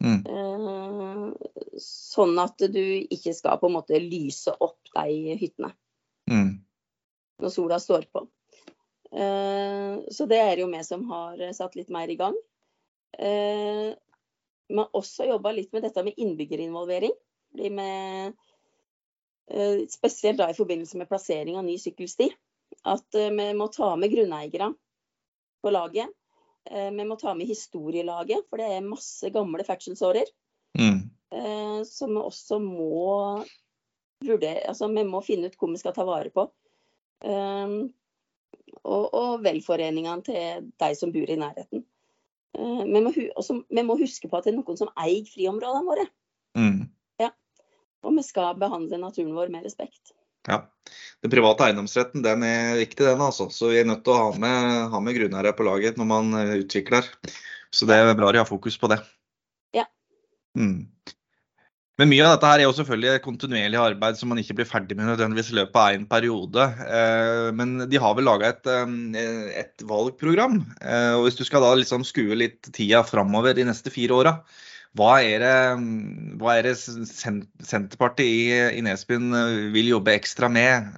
[0.04, 0.20] Mm.
[0.30, 5.74] Eh, sånn at du ikke skal på en måte lyse opp de hyttene
[6.28, 6.60] Mm.
[7.40, 8.28] når sola står på.
[9.12, 12.36] Eh, så det er jo vi som har satt litt mer i gang.
[13.18, 13.94] Eh,
[14.68, 17.16] vi har også jobba litt med dette med innbyggerinvolvering.
[17.52, 17.90] Fordi vi,
[19.48, 22.30] eh, spesielt da i forbindelse med plassering av ny sykkelsti,
[22.84, 24.74] at vi må ta med grunneiere
[25.64, 26.12] på laget.
[26.68, 30.28] Vi må ta med historielaget, for det er masse gamle ferdselsårer.
[30.76, 31.00] Mm.
[31.88, 33.46] Som vi også må
[34.20, 36.44] vurdere Altså vi må finne ut hvor vi skal ta vare på.
[38.84, 41.86] Og, og velforeningene til de som bor i nærheten.
[42.58, 45.88] Eh, Vi må, også, vi må huske på at det er noen som eier friområdene
[45.88, 46.08] våre.
[46.58, 46.88] Mm.
[48.06, 50.14] Og vi skal behandle naturen vår med respekt.
[50.48, 50.62] Ja.
[51.24, 53.50] Den private eiendomsretten den er viktig, den altså.
[53.52, 56.38] Så vi er nødt til å ha med, ha med grunneiere på laget når man
[56.40, 57.08] eh, utvikler.
[57.74, 59.02] Så det er bra de har fokus på det.
[59.76, 59.88] Ja.
[60.58, 60.88] Mm.
[61.98, 64.94] Men mye av dette her er jo selvfølgelig kontinuerlig arbeid som man ikke blir ferdig
[65.00, 66.68] med nødvendigvis i løpet av en periode.
[66.86, 70.60] Eh, Men de har vel laga et, eh, et valgprogram.
[70.78, 74.36] Eh, Og hvis du skal da liksom skue litt tida framover de neste fire åra,
[74.98, 80.94] hva er det, hva er det Senterpartiet i, i Nesbyen vil jobbe ekstra med?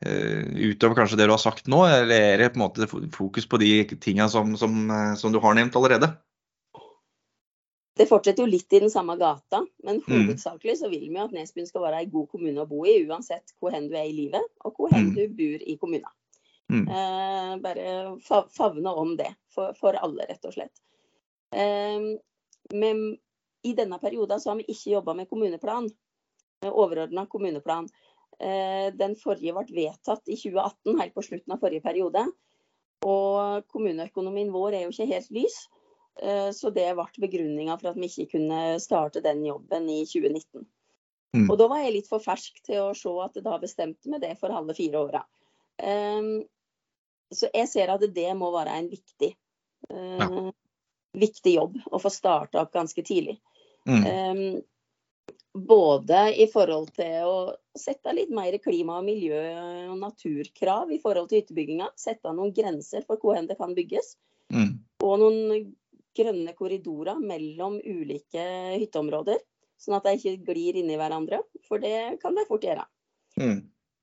[0.00, 3.58] utover kanskje det du har sagt nå, eller er det på en måte fokus på
[3.60, 4.72] de tinga som, som,
[5.20, 6.08] som du har nevnt allerede?
[8.00, 10.22] Det fortsetter jo litt i den samme gata, men Mm.
[10.30, 12.94] hovedsakelig så vil vi jo at Nesbyen skal være en god kommune å bo i,
[13.04, 15.14] uansett hvor hen du er i livet, og hvor hen Mm.
[15.14, 16.08] du bor i kommunen.
[16.70, 16.86] Mm.
[16.88, 20.80] Eh, bare fa favne om det for, for alle, rett og slett.
[21.52, 22.16] Eh,
[22.72, 23.18] men
[23.64, 25.90] i denne perioden så har vi ikke jobba med kommuneplan,
[26.62, 27.88] overordna kommuneplan.
[28.40, 32.24] Eh, den forrige ble vedtatt i 2018, helt på slutten av forrige periode.
[33.04, 35.68] Og kommuneøkonomien vår er jo ikke helt lys.
[36.22, 40.66] Eh, Så det ble begrunninga for at vi ikke kunne starte den jobben i 2019.
[41.36, 41.46] Mm.
[41.46, 44.34] Og da var jeg litt for fersk til å se at da bestemte vi det
[44.40, 45.20] for alle fire åra.
[45.80, 46.42] Um,
[47.30, 49.28] så jeg ser at det må være en viktig,
[49.86, 50.26] ja.
[51.14, 53.36] viktig jobb å få starta opp ganske tidlig.
[53.86, 54.02] Mm.
[54.10, 54.42] Um,
[55.54, 57.38] både i forhold til å
[57.78, 61.92] sette litt mer klima- og miljø- og naturkrav i forhold til hyttebygginga.
[61.98, 64.16] Sette noen grenser for hvor hen det kan bygges.
[64.50, 64.74] Mm.
[65.06, 65.70] Og noen
[66.16, 68.44] grønne korridorer mellom ulike
[68.80, 69.38] hytteområder.
[69.80, 72.84] Sånn at de ikke glir inn i hverandre, for det kan de fort gjøre.
[73.40, 73.60] Mm.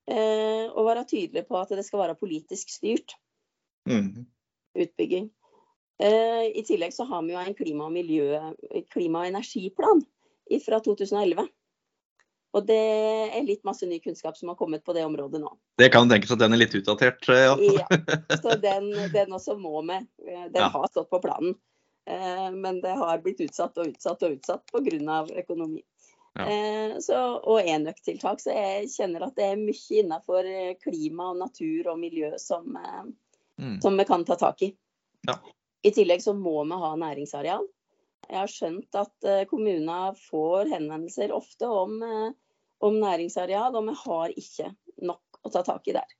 [0.08, 3.14] Eh, og være tydelig på at det skal være politisk styrt
[3.88, 4.26] Mm.
[4.76, 5.30] utbygging.
[6.00, 8.40] Eh, I tillegg så har vi jo en klima- og, miljø,
[8.90, 10.02] klima og energiplan
[10.66, 11.48] fra 2011.
[12.54, 12.78] Og det
[13.36, 15.50] er litt masse ny kunnskap som har kommet på det området nå.
[15.78, 17.28] Det kan tenkes at den er litt utdatert.
[17.30, 17.56] eh, Ja.
[17.60, 17.88] Ja,
[18.42, 20.08] så den, den også må med.
[20.26, 20.70] Eh, Den Ja.
[20.70, 21.56] har stått på planen.
[22.08, 25.28] Eh, Men det har blitt utsatt og utsatt og utsatt pga.
[25.44, 25.84] økonomi.
[26.36, 26.46] Ja.
[26.48, 28.40] Eh, Så, og enøktiltak.
[28.40, 30.44] Så jeg kjenner at det er mye innenfor
[30.84, 33.04] klima og natur og miljø som, eh,
[33.60, 33.82] Mm.
[33.82, 34.76] som vi kan ta tak i.
[35.28, 35.34] Ja.
[35.84, 37.68] I tillegg så må vi ha næringsareal.
[38.30, 42.32] Jeg har skjønt at kommunene kommuner får henvendelser ofte om, eh,
[42.82, 46.17] om næringsareal, og vi har ikke nok å ta tak i der.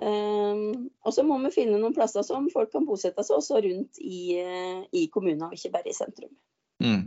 [0.00, 3.98] Um, og så må vi finne noen plasser som folk kan bosette seg også rundt
[4.00, 6.30] i, eh, i kommunen, og ikke bare i sentrum.
[6.80, 7.02] Mm.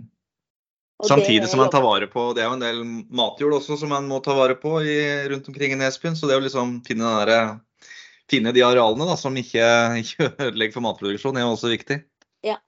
[1.03, 2.77] Samtidig som man tar vare på Det er jo en del
[3.12, 4.93] matjord også som man må ta vare på i,
[5.32, 6.15] rundt omkring i Nesbyen.
[6.15, 7.58] Så det å liksom finne, der,
[8.32, 9.65] finne de arealene da, som ikke,
[10.03, 11.99] ikke ødelegger for matproduksjon, er jo også viktig.
[12.45, 12.60] Ja,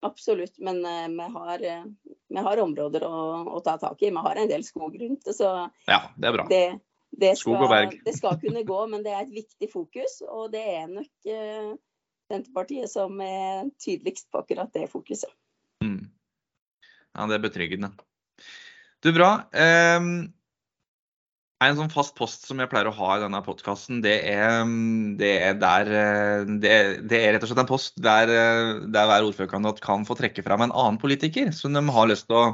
[0.00, 1.84] Absolutt, men uh, vi, har, uh,
[2.28, 3.16] vi har områder å,
[3.50, 4.12] å ta tak i.
[4.14, 5.48] Vi har en del skog rundt det, så
[5.90, 6.44] Ja, det er bra.
[6.50, 6.62] det,
[7.10, 8.80] det, skal, det skal kunne gå.
[8.92, 11.76] Men det er et viktig fokus, og det er nok eh,
[12.28, 15.30] Senterpartiet som er tydeligst på akkurat det fokuset.
[15.84, 16.10] Mm.
[17.16, 17.94] Ja, det er betryggende.
[19.02, 19.30] Du, bra.
[19.56, 20.28] Ehm,
[21.64, 24.18] en sånn fast post som jeg pleier å ha i denne podkasten, det,
[25.18, 26.74] det, der, eh, det,
[27.10, 30.44] det er rett og slett en post der, eh, der hver ordførerkandidat kan få trekke
[30.46, 32.46] fram en annen politiker som de har lyst til å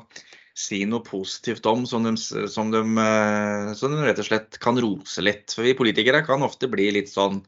[0.55, 4.79] si noe positivt om, som de, som, de, eh, som de, rett og slett kan
[4.79, 5.51] rose litt.
[5.51, 7.41] For vi politikere kan ofte bli litt sånn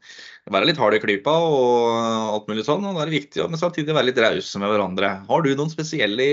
[0.51, 2.83] være litt harde i klypa og alt mulig sånn.
[2.83, 5.11] og Da er det viktig men samtidig være litt rause med hverandre.
[5.29, 6.27] Har du noen spesielle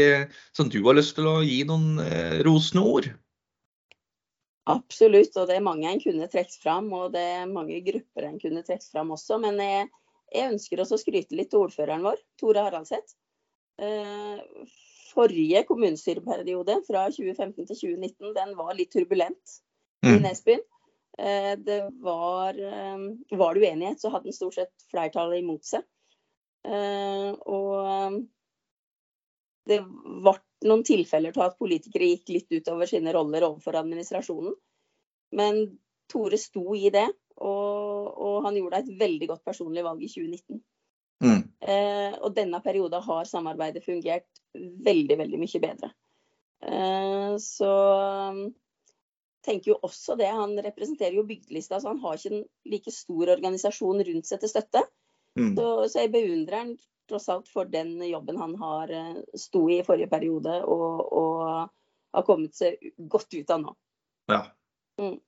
[0.55, 3.11] som du har lyst til å gi noen eh, rosende ord?
[4.71, 6.89] Absolutt, og det er mange en kunne trukket fram.
[6.97, 9.39] Og det er mange grupper en kunne trukket fram også.
[9.43, 9.93] Men jeg,
[10.35, 13.15] jeg ønsker også å skryte litt til ordføreren vår, Tore Haraldseth.
[15.15, 19.61] Eh, forrige kommunestyreperiode, fra 2015 til 2019, den var litt turbulent
[20.05, 20.23] i mm.
[20.23, 20.61] Nesbyen.
[21.19, 22.99] Eh, det var, eh,
[23.31, 25.83] var det uenighet, så hadde den stort sett flertallet imot seg.
[26.65, 28.23] Og
[29.69, 30.33] det ble
[30.65, 34.55] noen tilfeller til at politikere gikk litt utover sine roller overfor administrasjonen.
[35.37, 37.05] Men Tore sto i det,
[37.37, 40.63] og, og han gjorde et veldig godt personlig valg i 2019.
[41.23, 41.43] Mm.
[41.61, 45.91] Eh, og denne perioden har samarbeidet fungert veldig, veldig mye bedre.
[46.65, 47.73] Eh, så
[49.45, 50.31] tenker jo også det.
[50.33, 54.53] Han representerer jo bygdelista, så han har ikke en like stor organisasjon rundt seg til
[54.53, 54.85] støtte.
[55.39, 55.55] Mm.
[55.57, 56.75] Så, så, jeg beundrer han
[57.11, 61.41] tross alt for den jobben han har eh, sto i i forrige periode, og, og
[62.15, 63.75] har kommet seg godt ut av nå.
[64.33, 64.45] Ja.
[65.01, 65.19] Mm.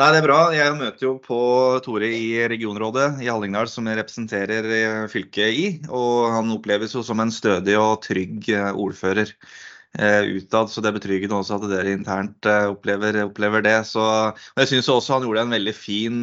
[0.00, 0.36] Nei, Det er bra.
[0.56, 1.38] Jeg møter jo på
[1.84, 5.66] Tore i regionrådet i Hallingdal, som jeg representerer eh, fylket i.
[5.92, 10.72] Og han oppleves jo som en stødig og trygg eh, ordfører eh, utad.
[10.72, 13.76] Så det er betryggende også at dere internt opplever, opplever, det.
[13.90, 14.00] Så,
[14.32, 16.18] og jeg syns også han gjorde en veldig fin,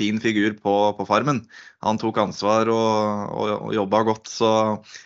[0.00, 1.44] fin figur på, på, Farmen.
[1.84, 4.32] Han tok ansvar og, og, og jobba godt.
[4.32, 4.50] Så,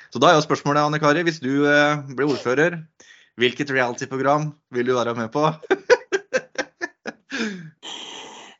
[0.07, 1.67] så, da er jo spørsmålet, Anne Kari, hvis du
[2.15, 2.79] blir ordfører,
[3.43, 5.51] hvilket reality-program vil du være med på?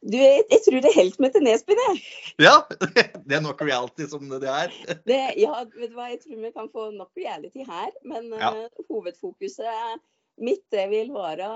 [0.09, 1.99] Du, jeg, tror det holder med til Nesbyen, jeg.
[2.41, 2.55] Ja,
[3.29, 4.73] det er nok reality som det er.
[5.05, 7.91] Det, ja, vet du hva, jeg tror vi kan få nok reality her.
[8.09, 8.55] Men ja.
[8.57, 9.99] uh, hovedfokuset
[10.41, 11.49] mitt det vil være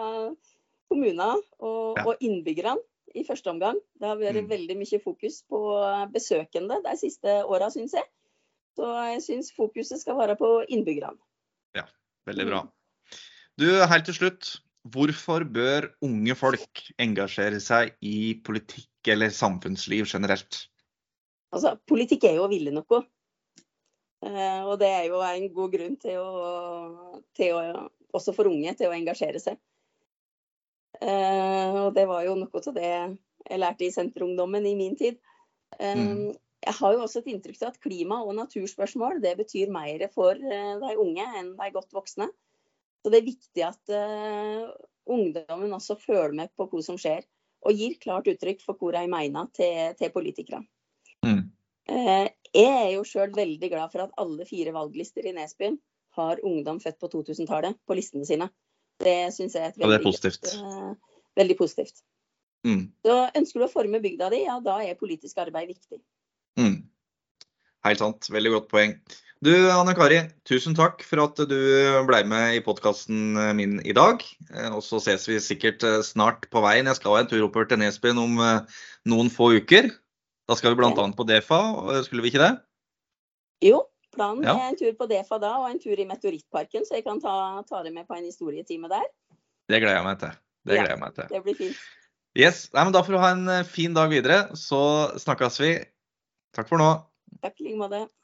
[0.93, 1.31] kommunene
[1.63, 2.05] og, ja.
[2.05, 2.77] og innbyggerne
[3.17, 3.79] i første omgang.
[3.97, 4.51] Det har vært mm.
[4.51, 5.63] veldig mye fokus på
[6.13, 8.05] besøkende de siste åra, syns jeg.
[8.77, 11.21] Så jeg syns fokuset skal være på innbyggerne.
[11.77, 11.87] Ja,
[12.29, 12.63] veldig bra.
[13.61, 14.53] Du, helt til slutt.
[14.83, 20.65] Hvorfor bør unge folk engasjere seg i politikk eller samfunnsliv generelt?
[21.55, 23.03] Altså, politikk er jo å ville noe.
[24.23, 28.75] Eh, og det er jo en god grunn til å, til å, også for unge
[28.79, 29.59] til å engasjere seg.
[31.03, 35.19] Eh, og det var jo noe av det jeg lærte i Senterungdommen i min tid.
[35.79, 36.31] Eh, mm.
[36.63, 40.39] Jeg har jo også et inntrykk av at klima- og naturspørsmål det betyr mer for
[40.39, 42.29] de unge enn de godt voksne.
[43.03, 44.69] Så det er viktig at uh,
[45.11, 47.25] ungdommen også følger med på hva som skjer,
[47.67, 50.63] og gir klart uttrykk for hva de mener til, til politikere.
[51.27, 51.49] Mm.
[51.91, 55.81] Uh, jeg er jo sjøl veldig glad for at alle fire valglister i Nesbyen
[56.19, 58.51] har ungdom født på 2000-tallet på listene sine.
[59.03, 60.55] Det syns jeg er et veldig, er positivt.
[60.61, 62.05] Uh, veldig positivt.
[62.67, 62.85] Mm.
[63.03, 65.99] Så ønsker du å forme bygda di, ja da er politisk arbeid viktig.
[66.61, 66.83] Mm.
[67.83, 68.29] Helt sant.
[68.31, 68.95] Veldig godt poeng.
[69.43, 71.57] Du Anne Kari, tusen takk for at du
[72.07, 74.21] ble med i podkasten min i dag.
[74.53, 76.87] Eh, og så ses vi sikkert eh, snart på veien.
[76.87, 78.79] Jeg skal ha en tur oppover til Nesbyen om eh,
[79.11, 79.89] noen få uker.
[80.47, 81.09] Da skal vi bl.a.
[81.19, 81.59] på Defa,
[82.07, 82.53] skulle vi ikke det?
[83.67, 83.83] Jo,
[84.15, 84.55] planen ja.
[84.55, 87.35] er en tur på Defa da, og en tur i Meteorittparken, så jeg kan ta,
[87.67, 89.11] ta det med på en historietime der.
[89.67, 90.41] Det gleder jeg meg til.
[90.63, 91.31] Det gleder jeg meg til.
[91.35, 91.85] Det blir fint.
[92.39, 94.85] Yes, Nei, men Da får du ha en fin dag videre, så
[95.19, 95.77] snakkes vi.
[96.55, 96.93] Takk for nå.
[97.43, 98.07] Takk i like måte.